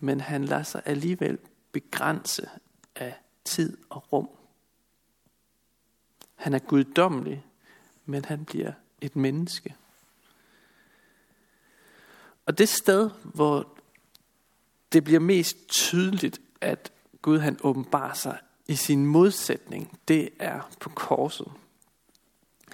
men 0.00 0.20
han 0.20 0.44
lader 0.44 0.62
sig 0.62 0.82
alligevel 0.84 1.38
begrænse 1.72 2.48
af 2.96 3.14
tid 3.44 3.76
og 3.90 4.12
rum. 4.12 4.28
Han 6.34 6.54
er 6.54 6.58
guddommelig, 6.58 7.44
men 8.04 8.24
han 8.24 8.44
bliver 8.44 8.72
et 9.00 9.16
menneske. 9.16 9.74
Og 12.48 12.58
det 12.58 12.68
sted, 12.68 13.10
hvor 13.22 13.78
det 14.92 15.04
bliver 15.04 15.20
mest 15.20 15.68
tydeligt, 15.68 16.40
at 16.60 16.92
Gud 17.22 17.38
han 17.38 17.58
åbenbarer 17.62 18.14
sig 18.14 18.38
i 18.66 18.74
sin 18.74 19.06
modsætning, 19.06 20.00
det 20.08 20.30
er 20.38 20.70
på 20.80 20.88
korset. 20.88 21.52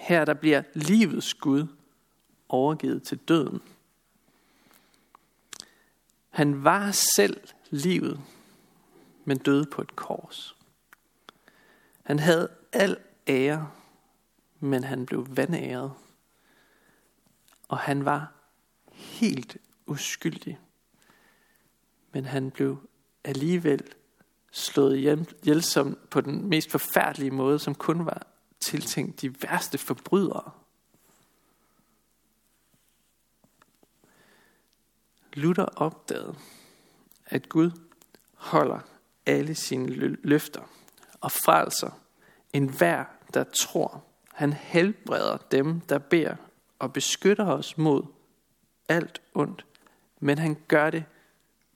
Her 0.01 0.25
der 0.25 0.35
bliver 0.35 0.63
livets 0.75 1.35
Gud 1.35 1.67
overgivet 2.49 3.03
til 3.03 3.19
døden. 3.19 3.61
Han 6.31 6.65
var 6.65 6.91
selv 7.17 7.41
livet, 7.71 8.21
men 9.25 9.39
døde 9.39 9.67
på 9.67 9.83
et 9.83 9.97
kors. 9.97 10.57
Han 12.03 12.19
havde 12.19 12.49
al 12.73 12.97
ære, 13.29 13.71
men 14.61 14.85
han 14.85 15.07
blev 15.07 15.37
vandæret. 15.37 15.93
Og 17.69 17.79
han 17.79 18.05
var 18.05 18.44
helt 19.21 19.57
uskyldig. 19.87 20.59
Men 22.13 22.25
han 22.25 22.51
blev 22.51 22.89
alligevel 23.25 23.83
slået 24.53 24.97
ihjel 24.97 25.63
som 25.63 25.99
på 26.11 26.21
den 26.21 26.49
mest 26.49 26.71
forfærdelige 26.71 27.31
måde, 27.31 27.59
som 27.59 27.75
kun 27.75 28.07
var 28.07 28.27
tiltænkt 28.61 29.21
de 29.21 29.43
værste 29.43 29.79
forbrydere. 29.79 30.51
Luther 35.33 35.65
opdagede, 35.65 36.35
at 37.27 37.49
Gud 37.49 37.71
holder 38.35 38.81
alle 39.27 39.55
sine 39.55 39.87
løfter 40.23 40.63
og 41.21 41.33
frelser 41.33 41.91
en 42.53 42.69
hver, 42.69 43.05
der 43.35 43.45
tror. 43.45 44.05
Han 44.33 44.53
helbreder 44.53 45.37
dem, 45.37 45.81
der 45.81 45.99
beder 45.99 46.37
og 46.79 46.93
beskytter 46.93 47.47
os 47.47 47.79
mod 47.79 48.03
alt 48.89 49.23
ondt, 49.35 49.67
men 50.21 50.39
han 50.39 50.57
gør 50.69 50.91
det 50.91 51.05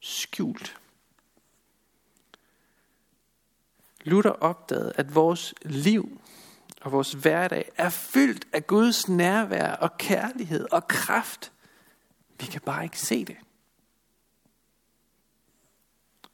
skjult. 0.01 0.77
Luther 4.01 4.31
opdagede, 4.31 4.93
at 4.97 5.15
vores 5.15 5.55
liv 5.63 6.21
og 6.81 6.93
vores 6.93 7.13
hverdag 7.13 7.71
er 7.77 7.91
fyldt 7.91 8.49
af 8.53 8.67
Guds 8.67 9.09
nærvær 9.09 9.73
og 9.73 9.99
kærlighed 9.99 10.67
og 10.73 10.89
kraft. 10.89 11.53
Vi 12.41 12.47
kan 12.47 12.61
bare 12.61 12.85
ikke 12.85 13.01
se 13.01 13.25
det. 13.25 13.37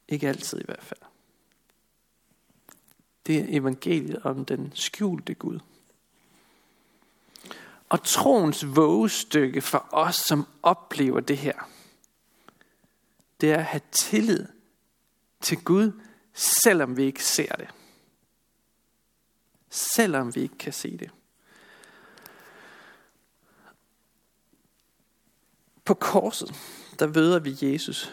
Ikke 0.09 0.29
altid 0.29 0.61
i 0.61 0.65
hvert 0.65 0.83
fald. 0.83 1.01
Det 3.27 3.39
er 3.39 3.45
evangeliet 3.49 4.23
om 4.23 4.45
den 4.45 4.73
skjulte 4.75 5.35
Gud. 5.35 5.61
Og 7.89 8.05
troens 8.05 8.77
vågestykke 8.77 9.61
for 9.61 9.89
os, 9.93 10.17
som 10.17 10.47
oplever 10.63 11.21
det 11.21 11.39
her, 11.39 11.71
det 13.41 13.53
er 13.53 13.57
at 13.57 13.65
have 13.65 13.81
tillid 13.93 14.47
til 15.41 15.65
Gud, 15.65 15.93
selvom 16.33 16.97
vi 16.97 17.03
ikke 17.03 17.25
ser 17.25 17.57
det. 17.57 17.69
Selvom 19.71 20.35
vi 20.35 20.41
ikke 20.41 20.59
kan 20.59 20.73
se 20.73 20.97
det. 20.97 21.11
På 25.85 25.95
korset, 25.95 26.55
der 26.99 27.07
møder 27.07 27.39
vi 27.39 27.57
Jesus 27.61 28.13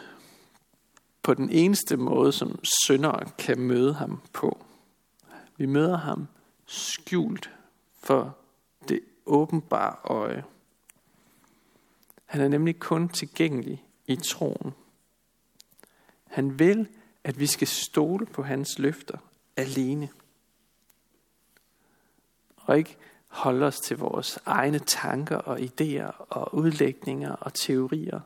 på 1.24 1.34
den 1.34 1.50
eneste 1.50 1.98
måde, 1.98 2.32
som 2.32 2.60
syndere 2.86 3.30
kan 3.38 3.60
møde 3.60 3.94
ham 3.94 4.22
på. 4.34 4.66
Vi 5.58 5.66
møder 5.66 5.98
ham 5.98 6.28
skjult 6.66 7.50
for 8.04 8.38
åbenbare 9.26 9.96
øje. 10.04 10.44
Han 12.26 12.42
er 12.42 12.48
nemlig 12.48 12.80
kun 12.80 13.10
tilgængelig 13.10 13.86
i 14.08 14.16
troen. 14.16 14.74
Han 16.28 16.60
vil, 16.60 16.88
at 17.24 17.40
vi 17.40 17.48
skal 17.48 17.68
stole 17.68 18.26
på 18.26 18.44
hans 18.44 18.80
løfter 18.80 19.18
alene. 19.58 20.10
Og 22.56 22.78
ikke 22.78 22.98
holde 23.28 23.66
os 23.66 23.80
til 23.80 23.98
vores 23.98 24.40
egne 24.46 24.80
tanker 24.80 25.38
og 25.38 25.60
idéer 25.60 26.26
og 26.30 26.56
udlægninger 26.56 27.32
og 27.32 27.54
teorier 27.54 28.20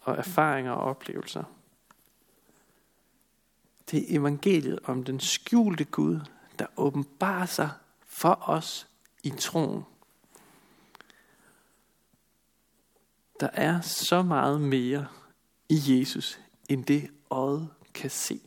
og 0.00 0.16
erfaringer 0.16 0.72
og 0.72 0.82
oplevelser. 0.82 1.44
Det 3.90 3.98
er 3.98 4.18
evangeliet 4.20 4.78
om 4.84 5.04
den 5.04 5.20
skjulte 5.20 5.84
Gud, 5.84 6.20
der 6.58 6.66
åbenbarer 6.76 7.46
sig 7.46 7.70
for 8.06 8.38
os 8.48 8.88
i 9.24 9.30
troen. 9.30 9.84
Der 13.40 13.48
er 13.52 13.80
så 13.80 14.22
meget 14.22 14.60
mere 14.60 15.06
i 15.68 15.80
Jesus, 15.86 16.40
end 16.68 16.84
det 16.84 17.10
øjet 17.30 17.68
kan 17.94 18.10
se. 18.10 18.40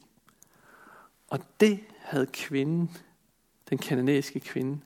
Og 1.28 1.40
det 1.60 1.80
havde 2.00 2.26
kvinden, 2.26 2.98
den 3.70 3.78
kananæiske 3.78 4.40
kvinde, 4.40 4.80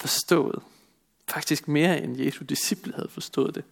forstået. 0.00 0.62
Faktisk 1.28 1.68
mere 1.68 2.02
end 2.02 2.20
Jesu 2.20 2.44
disciple 2.44 2.94
havde 2.94 3.08
forstået 3.08 3.54
det. 3.54 3.64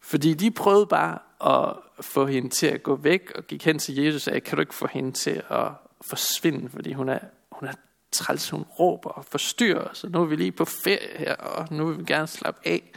Fordi 0.00 0.34
de 0.34 0.50
prøvede 0.50 0.86
bare 0.86 1.18
at 1.40 1.76
få 2.00 2.26
hende 2.26 2.48
til 2.48 2.66
at 2.66 2.82
gå 2.82 2.96
væk, 2.96 3.32
og 3.34 3.46
gik 3.46 3.64
hen 3.64 3.78
til 3.78 3.94
Jesus 3.94 4.14
og 4.14 4.20
sagde, 4.20 4.40
kan 4.40 4.56
du 4.56 4.60
ikke 4.60 4.74
få 4.74 4.86
hende 4.86 5.12
til 5.12 5.42
at 5.50 5.72
forsvinde, 6.00 6.68
fordi 6.68 6.92
hun 6.92 7.08
er, 7.08 7.20
hun 7.52 7.68
er 7.68 7.72
træls, 8.16 8.50
hun 8.50 8.62
råber 8.62 9.10
og 9.10 9.24
forstyrrer 9.24 9.88
os, 9.88 10.04
og 10.04 10.10
nu 10.10 10.20
er 10.22 10.26
vi 10.26 10.36
lige 10.36 10.52
på 10.52 10.64
ferie 10.64 11.18
her, 11.18 11.34
og 11.34 11.68
nu 11.70 11.86
vil 11.86 11.98
vi 11.98 12.04
gerne 12.04 12.26
slappe 12.26 12.68
af. 12.68 12.92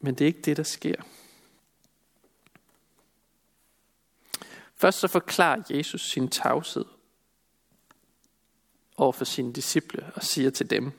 Men 0.00 0.14
det 0.14 0.20
er 0.20 0.26
ikke 0.26 0.42
det, 0.42 0.56
der 0.56 0.62
sker. 0.62 1.02
Først 4.74 4.98
så 4.98 5.08
forklarer 5.08 5.62
Jesus 5.70 6.10
sin 6.10 6.28
tavshed 6.28 6.84
over 8.96 9.12
for 9.12 9.24
sine 9.24 9.52
disciple 9.52 10.12
og 10.14 10.22
siger 10.22 10.50
til 10.50 10.70
dem, 10.70 10.92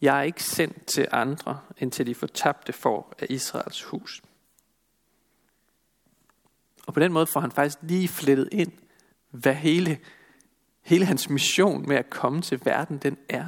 jeg 0.00 0.18
er 0.18 0.22
ikke 0.22 0.42
sendt 0.42 0.86
til 0.86 1.08
andre, 1.10 1.60
end 1.78 1.92
til 1.92 2.06
de 2.06 2.14
fortabte 2.14 2.72
for 2.72 3.14
af 3.18 3.26
Israels 3.30 3.82
hus. 3.82 4.22
Og 6.86 6.94
på 6.94 7.00
den 7.00 7.12
måde 7.12 7.26
får 7.26 7.40
han 7.40 7.52
faktisk 7.52 7.78
lige 7.82 8.08
flettet 8.08 8.48
ind, 8.52 8.72
hvad 9.40 9.54
hele, 9.54 9.98
hele 10.82 11.04
hans 11.04 11.30
mission 11.30 11.88
med 11.88 11.96
at 11.96 12.10
komme 12.10 12.42
til 12.42 12.60
verden, 12.64 12.98
den 12.98 13.18
er. 13.28 13.46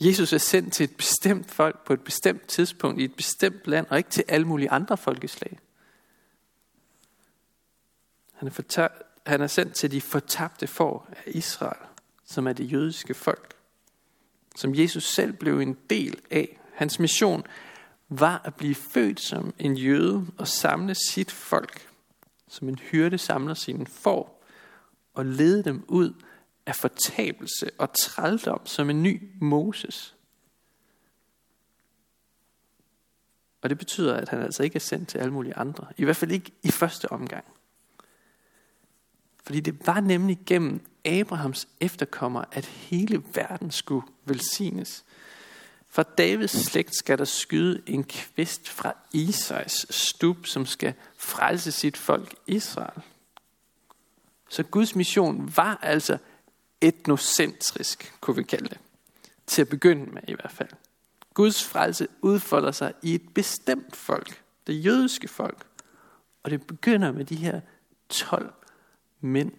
Jesus 0.00 0.32
er 0.32 0.38
sendt 0.38 0.72
til 0.72 0.84
et 0.84 0.96
bestemt 0.96 1.50
folk 1.50 1.84
på 1.84 1.92
et 1.92 2.00
bestemt 2.00 2.46
tidspunkt 2.48 3.00
i 3.00 3.04
et 3.04 3.14
bestemt 3.16 3.66
land, 3.66 3.86
og 3.90 3.98
ikke 3.98 4.10
til 4.10 4.24
alle 4.28 4.46
mulige 4.46 4.70
andre 4.70 4.96
folkeslag. 4.96 5.58
Han 8.32 8.48
er, 8.48 8.52
fortab- 8.52 9.02
han 9.26 9.40
er 9.40 9.46
sendt 9.46 9.74
til 9.74 9.90
de 9.90 10.00
fortabte 10.00 10.66
for 10.66 11.08
af 11.10 11.22
Israel, 11.26 11.86
som 12.24 12.46
er 12.46 12.52
det 12.52 12.72
jødiske 12.72 13.14
folk 13.14 13.58
som 14.58 14.74
Jesus 14.74 15.04
selv 15.04 15.32
blev 15.32 15.60
en 15.60 15.76
del 15.90 16.20
af. 16.30 16.60
Hans 16.74 16.98
mission 16.98 17.44
var 18.08 18.40
at 18.44 18.54
blive 18.54 18.74
født 18.74 19.20
som 19.20 19.54
en 19.58 19.76
jøde 19.76 20.26
og 20.38 20.48
samle 20.48 20.94
sit 20.94 21.32
folk, 21.32 21.87
som 22.48 22.68
en 22.68 22.78
hyrde 22.78 23.18
samler 23.18 23.54
sine 23.54 23.86
får, 23.86 24.44
og 25.14 25.26
lede 25.26 25.64
dem 25.64 25.84
ud 25.88 26.12
af 26.66 26.76
fortabelse 26.76 27.70
og 27.78 27.92
trældom 27.92 28.66
som 28.66 28.90
en 28.90 29.02
ny 29.02 29.30
Moses. 29.40 30.16
Og 33.62 33.70
det 33.70 33.78
betyder, 33.78 34.16
at 34.16 34.28
han 34.28 34.42
altså 34.42 34.62
ikke 34.62 34.76
er 34.76 34.80
sendt 34.80 35.08
til 35.08 35.18
alle 35.18 35.32
mulige 35.32 35.56
andre. 35.56 35.86
I 35.96 36.04
hvert 36.04 36.16
fald 36.16 36.30
ikke 36.30 36.52
i 36.62 36.70
første 36.70 37.12
omgang. 37.12 37.44
Fordi 39.44 39.60
det 39.60 39.86
var 39.86 40.00
nemlig 40.00 40.38
gennem 40.46 40.80
Abrahams 41.04 41.68
efterkommer, 41.80 42.44
at 42.52 42.66
hele 42.66 43.22
verden 43.34 43.70
skulle 43.70 44.06
velsignes. 44.24 45.04
For 45.98 46.02
Davids 46.02 46.50
slægt 46.50 46.96
skal 46.96 47.18
der 47.18 47.24
skyde 47.24 47.82
en 47.86 48.04
kvist 48.04 48.68
fra 48.68 48.96
Isais 49.12 49.86
stub, 49.90 50.46
som 50.46 50.66
skal 50.66 50.94
frelse 51.16 51.72
sit 51.72 51.96
folk 51.96 52.34
Israel. 52.46 53.02
Så 54.48 54.62
Guds 54.62 54.96
mission 54.96 55.56
var 55.56 55.78
altså 55.82 56.18
etnocentrisk, 56.80 58.14
kunne 58.20 58.36
vi 58.36 58.42
kalde 58.42 58.68
det. 58.68 58.78
Til 59.46 59.62
at 59.62 59.68
begynde 59.68 60.06
med 60.12 60.22
i 60.28 60.34
hvert 60.34 60.50
fald. 60.50 60.68
Guds 61.34 61.64
frelse 61.64 62.08
udfolder 62.22 62.72
sig 62.72 62.92
i 63.02 63.14
et 63.14 63.34
bestemt 63.34 63.96
folk, 63.96 64.42
det 64.66 64.84
jødiske 64.84 65.28
folk. 65.28 65.66
Og 66.42 66.50
det 66.50 66.66
begynder 66.66 67.12
med 67.12 67.24
de 67.24 67.36
her 67.36 67.60
12 68.08 68.52
mænd, 69.20 69.52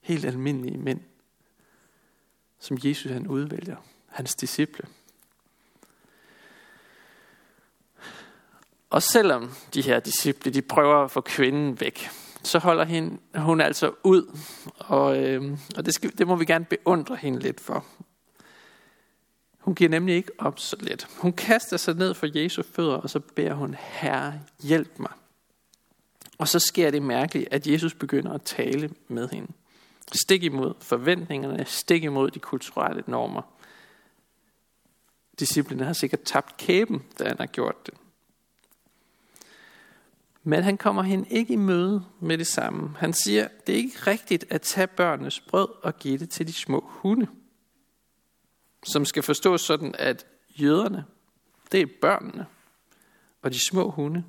helt 0.00 0.24
almindelige 0.24 0.78
mænd, 0.78 1.00
som 2.58 2.78
Jesus 2.84 3.12
han 3.12 3.26
udvælger, 3.26 3.76
hans 4.06 4.34
disciple. 4.34 4.88
Og 8.90 9.02
selvom 9.02 9.50
de 9.74 9.82
her 9.82 10.00
disciple, 10.00 10.52
de 10.52 10.62
prøver 10.62 11.04
at 11.04 11.10
få 11.10 11.20
kvinden 11.20 11.80
væk, 11.80 12.10
så 12.42 12.58
holder 12.58 12.84
hende, 12.84 13.18
hun 13.34 13.60
altså 13.60 13.92
ud. 14.04 14.38
Og, 14.78 15.18
øh, 15.18 15.58
og 15.76 15.86
det, 15.86 15.94
skal, 15.94 16.18
det 16.18 16.26
må 16.26 16.36
vi 16.36 16.44
gerne 16.44 16.64
beundre 16.64 17.16
hende 17.16 17.38
lidt 17.38 17.60
for. 17.60 17.84
Hun 19.58 19.74
giver 19.74 19.90
nemlig 19.90 20.14
ikke 20.14 20.32
op 20.38 20.58
så 20.58 20.76
let. 20.80 21.08
Hun 21.18 21.32
kaster 21.32 21.76
sig 21.76 21.94
ned 21.94 22.14
for 22.14 22.38
Jesu 22.38 22.62
fødder, 22.62 22.94
og 22.94 23.10
så 23.10 23.20
beder 23.20 23.54
hun, 23.54 23.76
Herre, 23.78 24.40
hjælp 24.62 24.98
mig. 24.98 25.12
Og 26.38 26.48
så 26.48 26.58
sker 26.58 26.90
det 26.90 27.02
mærkeligt, 27.02 27.48
at 27.50 27.66
Jesus 27.66 27.94
begynder 27.94 28.32
at 28.32 28.42
tale 28.42 28.90
med 29.08 29.28
hende. 29.28 29.52
Stik 30.12 30.42
imod 30.42 30.74
forventningerne, 30.80 31.64
stik 31.64 32.04
imod 32.04 32.30
de 32.30 32.38
kulturelle 32.38 33.04
normer. 33.06 33.42
Disciplinen 35.38 35.86
har 35.86 35.92
sikkert 35.92 36.22
tabt 36.22 36.56
kæben, 36.56 37.04
da 37.18 37.28
han 37.28 37.36
har 37.38 37.46
gjort 37.46 37.86
det. 37.86 37.94
Men 40.42 40.62
han 40.62 40.76
kommer 40.76 41.02
hende 41.02 41.28
ikke 41.28 41.52
i 41.52 41.56
møde 41.56 42.04
med 42.20 42.38
det 42.38 42.46
samme. 42.46 42.96
Han 42.98 43.12
siger, 43.12 43.48
det 43.66 43.72
er 43.72 43.76
ikke 43.76 43.98
rigtigt 44.06 44.44
at 44.50 44.62
tage 44.62 44.86
børnenes 44.86 45.40
brød 45.40 45.68
og 45.82 45.98
give 45.98 46.18
det 46.18 46.30
til 46.30 46.46
de 46.46 46.52
små 46.52 46.84
hunde. 46.88 47.26
Som 48.82 49.04
skal 49.04 49.22
forstås 49.22 49.60
sådan, 49.60 49.94
at 49.98 50.26
jøderne, 50.48 51.04
det 51.72 51.80
er 51.80 51.86
børnene. 52.00 52.46
Og 53.42 53.52
de 53.52 53.68
små 53.68 53.90
hunde, 53.90 54.24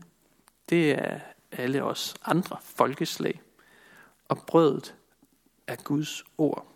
det 0.69 0.91
er 0.91 1.19
alle 1.51 1.83
os 1.83 2.15
andre 2.25 2.57
folkeslag. 2.63 3.41
Og 4.27 4.37
brødet 4.47 4.95
er 5.67 5.75
Guds 5.75 6.23
ord. 6.37 6.67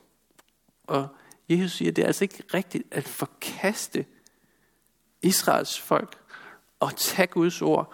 Og 0.83 1.07
Jesus 1.49 1.71
siger, 1.71 1.91
det 1.91 2.01
er 2.01 2.07
altså 2.07 2.23
ikke 2.23 2.43
rigtigt 2.53 2.83
at 2.91 3.07
forkaste 3.07 4.05
Israels 5.21 5.79
folk 5.79 6.17
og 6.79 6.95
tage 6.95 7.27
Guds 7.27 7.61
ord 7.61 7.93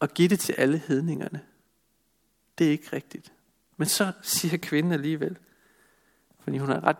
og 0.00 0.14
give 0.14 0.28
det 0.28 0.40
til 0.40 0.52
alle 0.52 0.78
hedningerne. 0.78 1.40
Det 2.58 2.66
er 2.66 2.70
ikke 2.70 2.88
rigtigt. 2.92 3.32
Men 3.76 3.88
så 3.88 4.12
siger 4.22 4.56
kvinden 4.56 4.92
alligevel, 4.92 5.38
fordi 6.40 6.58
hun 6.58 6.70
er 6.70 6.84
ret 6.84 6.96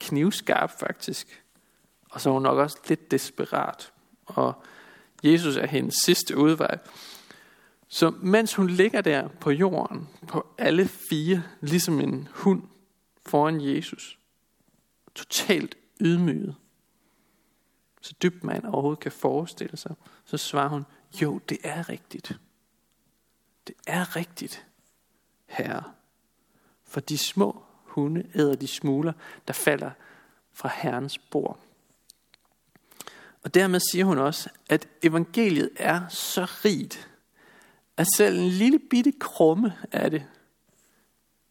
knivskarp 0.00 0.70
faktisk, 0.70 1.44
og 2.10 2.20
så 2.20 2.28
er 2.28 2.32
hun 2.32 2.42
nok 2.42 2.58
også 2.58 2.78
lidt 2.88 3.10
desperat. 3.10 3.92
Og 4.26 4.62
Jesus 5.22 5.56
er 5.56 5.66
hendes 5.66 5.94
sidste 6.04 6.36
udvej. 6.36 6.78
Så 7.88 8.10
mens 8.10 8.54
hun 8.54 8.70
ligger 8.70 9.00
der 9.00 9.28
på 9.28 9.50
jorden, 9.50 10.08
på 10.28 10.46
alle 10.58 10.88
fire, 10.88 11.42
ligesom 11.60 12.00
en 12.00 12.28
hund 12.32 12.62
foran 13.26 13.60
Jesus, 13.60 14.18
totalt 15.14 15.74
ydmyget, 16.00 16.54
så 18.00 18.14
dybt 18.22 18.44
man 18.44 18.66
overhovedet 18.66 19.00
kan 19.00 19.12
forestille 19.12 19.76
sig, 19.76 19.94
så 20.24 20.36
svarer 20.36 20.68
hun, 20.68 20.84
jo, 21.14 21.38
det 21.38 21.58
er 21.64 21.88
rigtigt. 21.88 22.38
Det 23.66 23.74
er 23.86 24.16
rigtigt, 24.16 24.66
herre. 25.46 25.82
For 26.84 27.00
de 27.00 27.18
små 27.18 27.62
hunde 27.84 28.30
æder 28.34 28.54
de 28.56 28.66
smuler, 28.66 29.12
der 29.46 29.52
falder 29.52 29.90
fra 30.52 30.70
Herrens 30.74 31.18
bord. 31.18 31.60
Og 33.42 33.54
dermed 33.54 33.80
siger 33.80 34.04
hun 34.04 34.18
også, 34.18 34.50
at 34.68 34.88
evangeliet 35.02 35.70
er 35.76 36.08
så 36.08 36.44
rigt, 36.44 37.08
at 37.96 38.06
selv 38.16 38.38
en 38.38 38.48
lille 38.48 38.78
bitte 38.78 39.12
krumme 39.20 39.76
af 39.92 40.10
det 40.10 40.26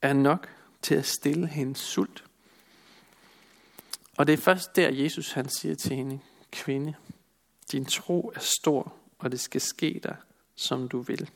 er 0.01 0.13
nok 0.13 0.49
til 0.81 0.95
at 0.95 1.05
stille 1.05 1.47
hendes 1.47 1.79
sult. 1.79 2.23
Og 4.17 4.27
det 4.27 4.33
er 4.33 4.37
først 4.37 4.75
der, 4.75 4.89
Jesus 4.89 5.31
han 5.31 5.49
siger 5.49 5.75
til 5.75 5.95
hende, 5.95 6.19
kvinde, 6.51 6.93
din 7.71 7.85
tro 7.85 8.31
er 8.35 8.39
stor, 8.39 8.93
og 9.17 9.31
det 9.31 9.39
skal 9.39 9.61
ske 9.61 9.99
dig, 10.03 10.15
som 10.55 10.89
du 10.89 11.01
vil. 11.01 11.29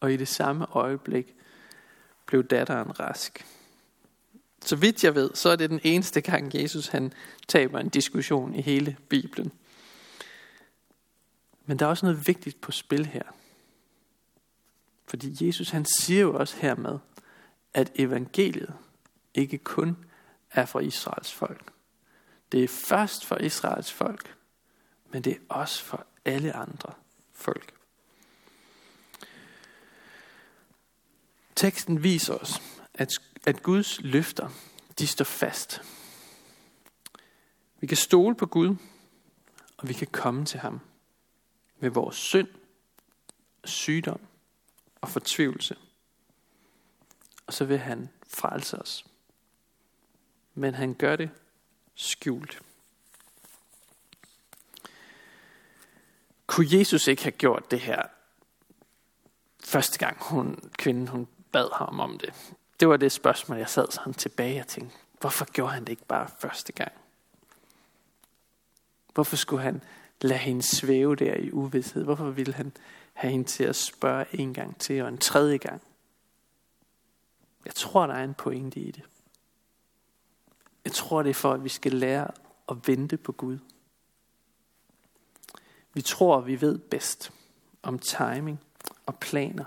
Og 0.00 0.12
i 0.12 0.16
det 0.16 0.28
samme 0.28 0.66
øjeblik 0.70 1.34
blev 2.26 2.44
datteren 2.44 3.00
rask. 3.00 3.46
Så 4.60 4.76
vidt 4.76 5.04
jeg 5.04 5.14
ved, 5.14 5.30
så 5.34 5.48
er 5.48 5.56
det 5.56 5.70
den 5.70 5.80
eneste 5.84 6.20
gang, 6.20 6.54
Jesus 6.54 6.86
han 6.86 7.12
taber 7.48 7.78
en 7.78 7.88
diskussion 7.88 8.54
i 8.54 8.62
hele 8.62 8.96
Bibelen. 9.08 9.52
Men 11.66 11.78
der 11.78 11.86
er 11.86 11.90
også 11.90 12.06
noget 12.06 12.26
vigtigt 12.26 12.60
på 12.60 12.72
spil 12.72 13.06
her. 13.06 13.22
Fordi 15.06 15.46
Jesus 15.46 15.70
han 15.70 15.84
siger 15.84 16.20
jo 16.20 16.38
også 16.38 16.56
hermed, 16.56 16.98
at 17.74 17.92
evangeliet 17.94 18.74
ikke 19.34 19.58
kun 19.58 19.96
er 20.50 20.66
for 20.66 20.80
Israels 20.80 21.32
folk. 21.32 21.72
Det 22.52 22.64
er 22.64 22.68
først 22.68 23.24
for 23.24 23.36
Israels 23.36 23.92
folk, 23.92 24.36
men 25.10 25.22
det 25.22 25.32
er 25.32 25.54
også 25.54 25.82
for 25.82 26.06
alle 26.24 26.52
andre 26.52 26.92
folk. 27.32 27.74
Teksten 31.56 32.02
viser 32.02 32.34
os, 32.34 32.62
at, 32.94 33.08
at 33.46 33.62
Guds 33.62 34.00
løfter, 34.00 34.48
de 34.98 35.06
står 35.06 35.24
fast. 35.24 35.82
Vi 37.80 37.86
kan 37.86 37.96
stole 37.96 38.34
på 38.34 38.46
Gud, 38.46 38.76
og 39.76 39.88
vi 39.88 39.94
kan 39.94 40.06
komme 40.06 40.44
til 40.44 40.60
ham 40.60 40.80
med 41.78 41.90
vores 41.90 42.16
synd, 42.16 42.48
sygdom 43.64 44.20
og 45.00 45.08
fortvivlelse. 45.08 45.76
Og 47.46 47.52
så 47.52 47.64
vil 47.64 47.78
han 47.78 48.08
frelse 48.28 48.78
os. 48.78 49.06
Men 50.54 50.74
han 50.74 50.94
gør 50.94 51.16
det 51.16 51.30
skjult. 51.94 52.62
Kunne 56.46 56.66
Jesus 56.70 57.06
ikke 57.06 57.22
have 57.22 57.32
gjort 57.32 57.70
det 57.70 57.80
her 57.80 58.02
første 59.64 59.98
gang 59.98 60.16
hun, 60.20 60.70
kvinden 60.78 61.08
hun 61.08 61.28
bad 61.52 61.68
ham 61.72 62.00
om 62.00 62.18
det? 62.18 62.54
Det 62.80 62.88
var 62.88 62.96
det 62.96 63.12
spørgsmål, 63.12 63.58
jeg 63.58 63.68
sad 63.68 63.86
sådan 63.90 64.14
tilbage 64.14 64.60
og 64.60 64.66
tænkte, 64.66 64.96
hvorfor 65.20 65.52
gjorde 65.52 65.72
han 65.72 65.84
det 65.84 65.88
ikke 65.88 66.06
bare 66.06 66.28
første 66.38 66.72
gang? 66.72 66.92
Hvorfor 69.14 69.36
skulle 69.36 69.62
han 69.62 69.82
lade 70.20 70.38
hende 70.38 70.62
svæve 70.62 71.16
der 71.16 71.34
i 71.34 71.50
uvidshed? 71.50 72.04
Hvorfor 72.04 72.30
ville 72.30 72.54
han 72.54 72.72
have 73.12 73.30
hende 73.30 73.44
til 73.44 73.64
at 73.64 73.76
spørge 73.76 74.26
en 74.32 74.54
gang 74.54 74.78
til 74.78 75.02
og 75.02 75.08
en 75.08 75.18
tredje 75.18 75.56
gang? 75.56 75.82
Jeg 77.64 77.74
tror, 77.74 78.06
der 78.06 78.14
er 78.14 78.24
en 78.24 78.34
pointe 78.34 78.80
i 78.80 78.90
det. 78.90 79.02
Jeg 80.84 80.92
tror, 80.92 81.22
det 81.22 81.30
er 81.30 81.34
for, 81.34 81.52
at 81.52 81.64
vi 81.64 81.68
skal 81.68 81.92
lære 81.92 82.28
at 82.68 82.88
vente 82.88 83.16
på 83.16 83.32
Gud. 83.32 83.58
Vi 85.94 86.02
tror, 86.02 86.40
vi 86.40 86.60
ved 86.60 86.78
bedst 86.78 87.32
om 87.82 87.98
timing 87.98 88.60
og 89.06 89.18
planer. 89.18 89.64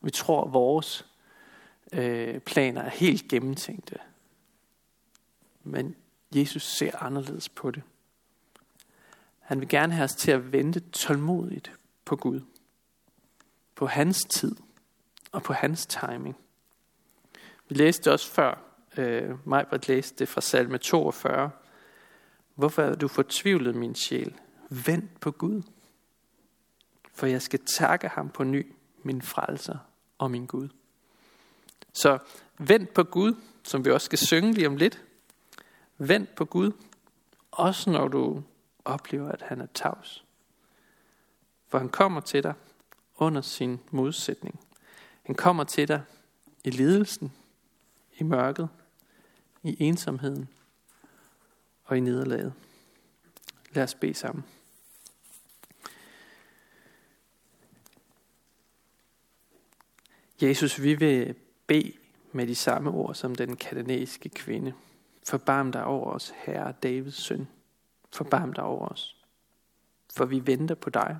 Vi 0.00 0.10
tror, 0.10 0.44
at 0.44 0.52
vores 0.52 1.06
øh, 1.92 2.40
planer 2.40 2.82
er 2.82 2.90
helt 2.90 3.28
gennemtænkte. 3.28 3.98
Men 5.62 5.96
Jesus 6.34 6.62
ser 6.62 7.02
anderledes 7.02 7.48
på 7.48 7.70
det. 7.70 7.82
Han 9.40 9.60
vil 9.60 9.68
gerne 9.68 9.92
have 9.92 10.04
os 10.04 10.14
til 10.14 10.30
at 10.30 10.52
vente 10.52 10.80
tålmodigt 10.80 11.72
på 12.04 12.16
Gud. 12.16 12.40
På 13.74 13.86
hans 13.86 14.24
tid 14.24 14.56
og 15.32 15.42
på 15.42 15.52
hans 15.52 15.86
timing. 15.86 16.36
Vi 17.68 17.74
læste 17.74 18.12
også 18.12 18.30
før, 18.30 18.58
øh, 18.96 19.48
Majbert 19.48 19.88
læste 19.88 20.18
det 20.18 20.28
fra 20.28 20.40
salme 20.40 20.78
42. 20.78 21.50
Hvorfor 22.54 22.82
er 22.82 22.94
du 22.94 23.08
fortvivlet, 23.08 23.74
min 23.74 23.94
sjæl? 23.94 24.34
Vend 24.70 25.08
på 25.20 25.30
Gud. 25.30 25.62
For 27.12 27.26
jeg 27.26 27.42
skal 27.42 27.60
takke 27.66 28.08
ham 28.08 28.30
på 28.30 28.44
ny, 28.44 28.72
min 29.02 29.22
frelser 29.22 29.78
og 30.18 30.30
min 30.30 30.46
Gud. 30.46 30.68
Så 31.92 32.18
vend 32.58 32.86
på 32.86 33.04
Gud, 33.04 33.34
som 33.62 33.84
vi 33.84 33.90
også 33.90 34.04
skal 34.04 34.18
synge 34.18 34.52
lige 34.52 34.66
om 34.66 34.76
lidt. 34.76 35.04
Vend 35.98 36.26
på 36.26 36.44
Gud, 36.44 36.72
også 37.50 37.90
når 37.90 38.08
du 38.08 38.42
oplever, 38.84 39.32
at 39.32 39.42
han 39.42 39.60
er 39.60 39.66
tavs. 39.74 40.24
For 41.68 41.78
han 41.78 41.88
kommer 41.88 42.20
til 42.20 42.42
dig 42.42 42.54
under 43.16 43.40
sin 43.40 43.80
modsætning. 43.90 44.60
Han 45.22 45.34
kommer 45.34 45.64
til 45.64 45.88
dig 45.88 46.02
i 46.64 46.70
lidelsen, 46.70 47.32
i 48.18 48.22
mørket, 48.22 48.68
i 49.62 49.76
ensomheden 49.78 50.48
og 51.84 51.96
i 51.96 52.00
nederlaget. 52.00 52.52
Lad 53.70 53.84
os 53.84 53.94
bede 53.94 54.14
sammen. 54.14 54.44
Jesus, 60.42 60.82
vi 60.82 60.94
vil 60.94 61.34
bede 61.66 61.92
med 62.32 62.46
de 62.46 62.54
samme 62.54 62.90
ord 62.90 63.14
som 63.14 63.34
den 63.34 63.56
kanadiske 63.56 64.28
kvinde. 64.28 64.74
Forbarm 65.28 65.72
dig 65.72 65.84
over 65.84 66.10
os, 66.10 66.32
Herre 66.36 66.74
Davids 66.82 67.14
søn. 67.14 67.48
Forbarm 68.12 68.52
dig 68.52 68.64
over 68.64 68.88
os. 68.88 69.16
For 70.16 70.24
vi 70.24 70.46
venter 70.46 70.74
på 70.74 70.90
dig 70.90 71.18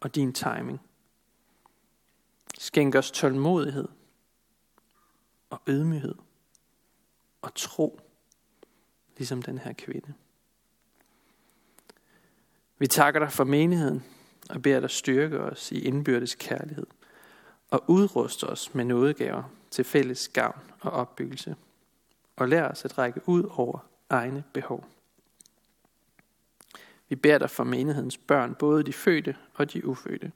og 0.00 0.14
din 0.14 0.32
timing. 0.32 0.80
Skænk 2.58 2.94
os 2.94 3.10
tålmodighed 3.10 3.88
og 5.50 5.62
ydmyghed 5.68 6.14
og 7.42 7.54
tro, 7.54 8.00
ligesom 9.16 9.42
den 9.42 9.58
her 9.58 9.72
kvinde. 9.72 10.14
Vi 12.78 12.86
takker 12.86 13.20
dig 13.20 13.32
for 13.32 13.44
menigheden 13.44 14.04
og 14.50 14.62
beder 14.62 14.80
dig 14.80 14.90
styrke 14.90 15.40
os 15.40 15.72
i 15.72 15.80
indbyrdes 15.80 16.34
kærlighed 16.34 16.86
og 17.72 17.84
udruste 17.86 18.44
os 18.44 18.74
med 18.74 18.84
nådegaver 18.84 19.42
til 19.70 19.84
fælles 19.84 20.28
gavn 20.28 20.60
og 20.80 20.90
opbyggelse 20.90 21.56
og 22.36 22.48
lær 22.48 22.68
os 22.68 22.84
at 22.84 22.98
række 22.98 23.20
ud 23.26 23.44
over 23.50 23.78
egne 24.10 24.44
behov. 24.52 24.84
Vi 27.08 27.16
beder 27.16 27.38
dig 27.38 27.50
for 27.50 27.64
menighedens 27.64 28.18
børn, 28.18 28.54
både 28.54 28.82
de 28.82 28.92
fødte 28.92 29.36
og 29.54 29.72
de 29.72 29.86
ufødte. 29.86 30.32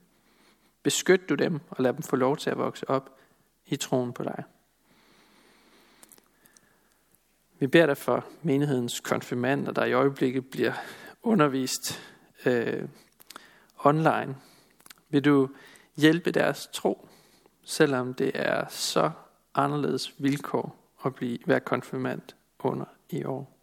Beskyt 0.83 1.29
du 1.29 1.35
dem 1.35 1.59
og 1.69 1.83
lad 1.83 1.93
dem 1.93 2.01
få 2.01 2.15
lov 2.15 2.37
til 2.37 2.49
at 2.49 2.57
vokse 2.57 2.89
op 2.89 3.19
i 3.65 3.75
troen 3.75 4.13
på 4.13 4.23
dig. 4.23 4.43
Vi 7.59 7.67
beder 7.67 7.85
dig 7.85 7.97
for 7.97 8.25
menighedens 8.41 8.99
konfirmander, 8.99 9.71
der 9.71 9.85
i 9.85 9.93
øjeblikket 9.93 10.45
bliver 10.49 10.73
undervist 11.23 12.01
øh, 12.45 12.89
online. 13.83 14.35
Vil 15.09 15.25
du 15.25 15.49
hjælpe 15.97 16.31
deres 16.31 16.69
tro, 16.73 17.07
selvom 17.67 18.13
det 18.13 18.31
er 18.33 18.67
så 18.69 19.11
anderledes 19.55 20.13
vilkår 20.17 20.93
at 21.05 21.15
blive, 21.15 21.39
være 21.45 21.59
konfirmant 21.59 22.35
under 22.59 22.85
i 23.09 23.23
år? 23.23 23.57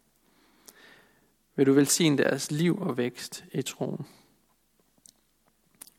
Vil 1.55 1.65
du 1.65 1.73
velsigne 1.73 2.17
deres 2.17 2.51
liv 2.51 2.81
og 2.81 2.97
vækst 2.97 3.45
i 3.51 3.61
troen? 3.61 4.07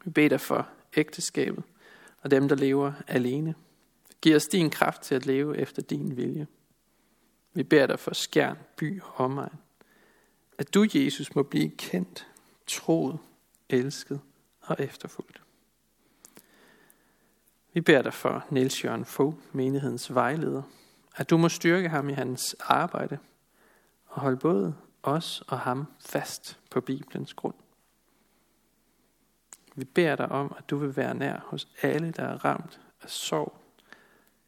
Vi 0.05 0.11
beder 0.11 0.29
dig 0.29 0.41
for 0.41 0.69
ægteskabet 0.97 1.65
og 2.23 2.31
dem, 2.31 2.49
der 2.49 2.57
lever 2.57 2.93
alene. 3.07 3.55
Giv 4.21 4.37
os 4.37 4.47
din 4.47 4.71
kraft 4.71 5.03
til 5.03 5.15
at 5.15 5.27
leve 5.27 5.59
efter 5.59 5.83
din 5.83 6.17
vilje. 6.17 6.47
Vi 7.55 7.63
beder 7.63 7.87
dig 7.87 7.99
for 7.99 8.15
skærn, 8.15 8.59
by 8.77 9.03
og 9.03 9.25
omegn. 9.25 9.59
At 10.59 10.75
du, 10.75 10.87
Jesus, 10.95 11.35
må 11.35 11.43
blive 11.43 11.71
kendt, 11.71 12.27
troet, 12.67 13.19
elsket 13.69 14.21
og 14.61 14.77
efterfulgt. 14.79 15.46
Vi 17.77 17.81
beder 17.81 18.03
dig 18.03 18.15
for 18.15 18.47
Niels 18.51 18.85
Jørgen 18.85 19.05
Fogh, 19.05 19.35
menighedens 19.53 20.15
vejleder, 20.15 20.63
at 21.17 21.31
du 21.31 21.37
må 21.37 21.49
styrke 21.49 21.89
ham 21.89 22.09
i 22.09 22.13
hans 22.13 22.57
arbejde 22.61 23.19
og 24.07 24.21
holde 24.21 24.37
både 24.37 24.75
os 25.03 25.43
og 25.49 25.59
ham 25.59 25.87
fast 26.01 26.59
på 26.71 26.81
Bibelens 26.81 27.35
grund. 27.35 27.55
Vi 29.75 29.85
beder 29.85 30.17
dig 30.17 30.29
om, 30.29 30.55
at 30.59 30.71
du 30.71 30.77
vil 30.77 30.97
være 30.97 31.15
nær 31.15 31.41
hos 31.47 31.69
alle, 31.83 32.11
der 32.11 32.23
er 32.23 32.45
ramt 32.45 32.81
af 33.03 33.11
sorg, 33.11 33.57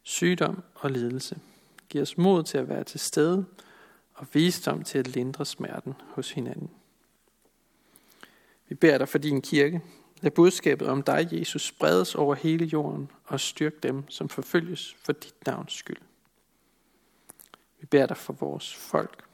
sygdom 0.02 0.62
og 0.74 0.90
lidelse. 0.90 1.38
Giv 1.88 2.02
os 2.02 2.18
mod 2.18 2.42
til 2.42 2.58
at 2.58 2.68
være 2.68 2.84
til 2.84 3.00
stede 3.00 3.46
og 4.14 4.26
visdom 4.32 4.82
til 4.82 4.98
at 4.98 5.08
lindre 5.08 5.44
smerten 5.44 5.94
hos 6.14 6.30
hinanden. 6.30 6.70
Vi 8.68 8.74
beder 8.74 8.98
dig 8.98 9.08
for 9.08 9.18
din 9.18 9.42
kirke. 9.42 9.82
Lad 10.20 10.30
budskabet 10.30 10.88
om 10.88 11.02
dig, 11.02 11.28
Jesus, 11.32 11.62
spredes 11.62 12.14
over 12.14 12.34
hele 12.34 12.64
jorden 12.64 13.10
og 13.24 13.40
styrk 13.40 13.82
dem, 13.82 14.08
som 14.08 14.28
forfølges 14.28 14.96
for 15.04 15.12
dit 15.12 15.46
navns 15.46 15.72
skyld. 15.72 16.02
Vi 17.80 17.86
beder 17.86 18.06
dig 18.06 18.16
for 18.16 18.32
vores 18.32 18.74
folk, 18.74 19.24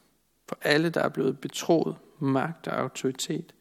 for 0.48 0.58
alle, 0.62 0.90
der 0.90 1.02
er 1.02 1.08
blevet 1.08 1.40
betroet 1.40 1.96
magt 2.18 2.68
og 2.68 2.78
autoritet. 2.78 3.54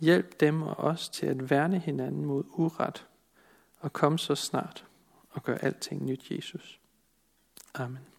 Hjælp 0.00 0.40
dem 0.40 0.62
og 0.62 0.76
os 0.76 1.08
til 1.08 1.26
at 1.26 1.50
værne 1.50 1.78
hinanden 1.78 2.24
mod 2.24 2.44
uret 2.48 3.06
og 3.80 3.92
kom 3.92 4.18
så 4.18 4.34
snart 4.34 4.84
og 5.30 5.42
gør 5.42 5.54
alting 5.54 6.06
nyt, 6.06 6.30
Jesus. 6.30 6.80
Amen. 7.74 8.15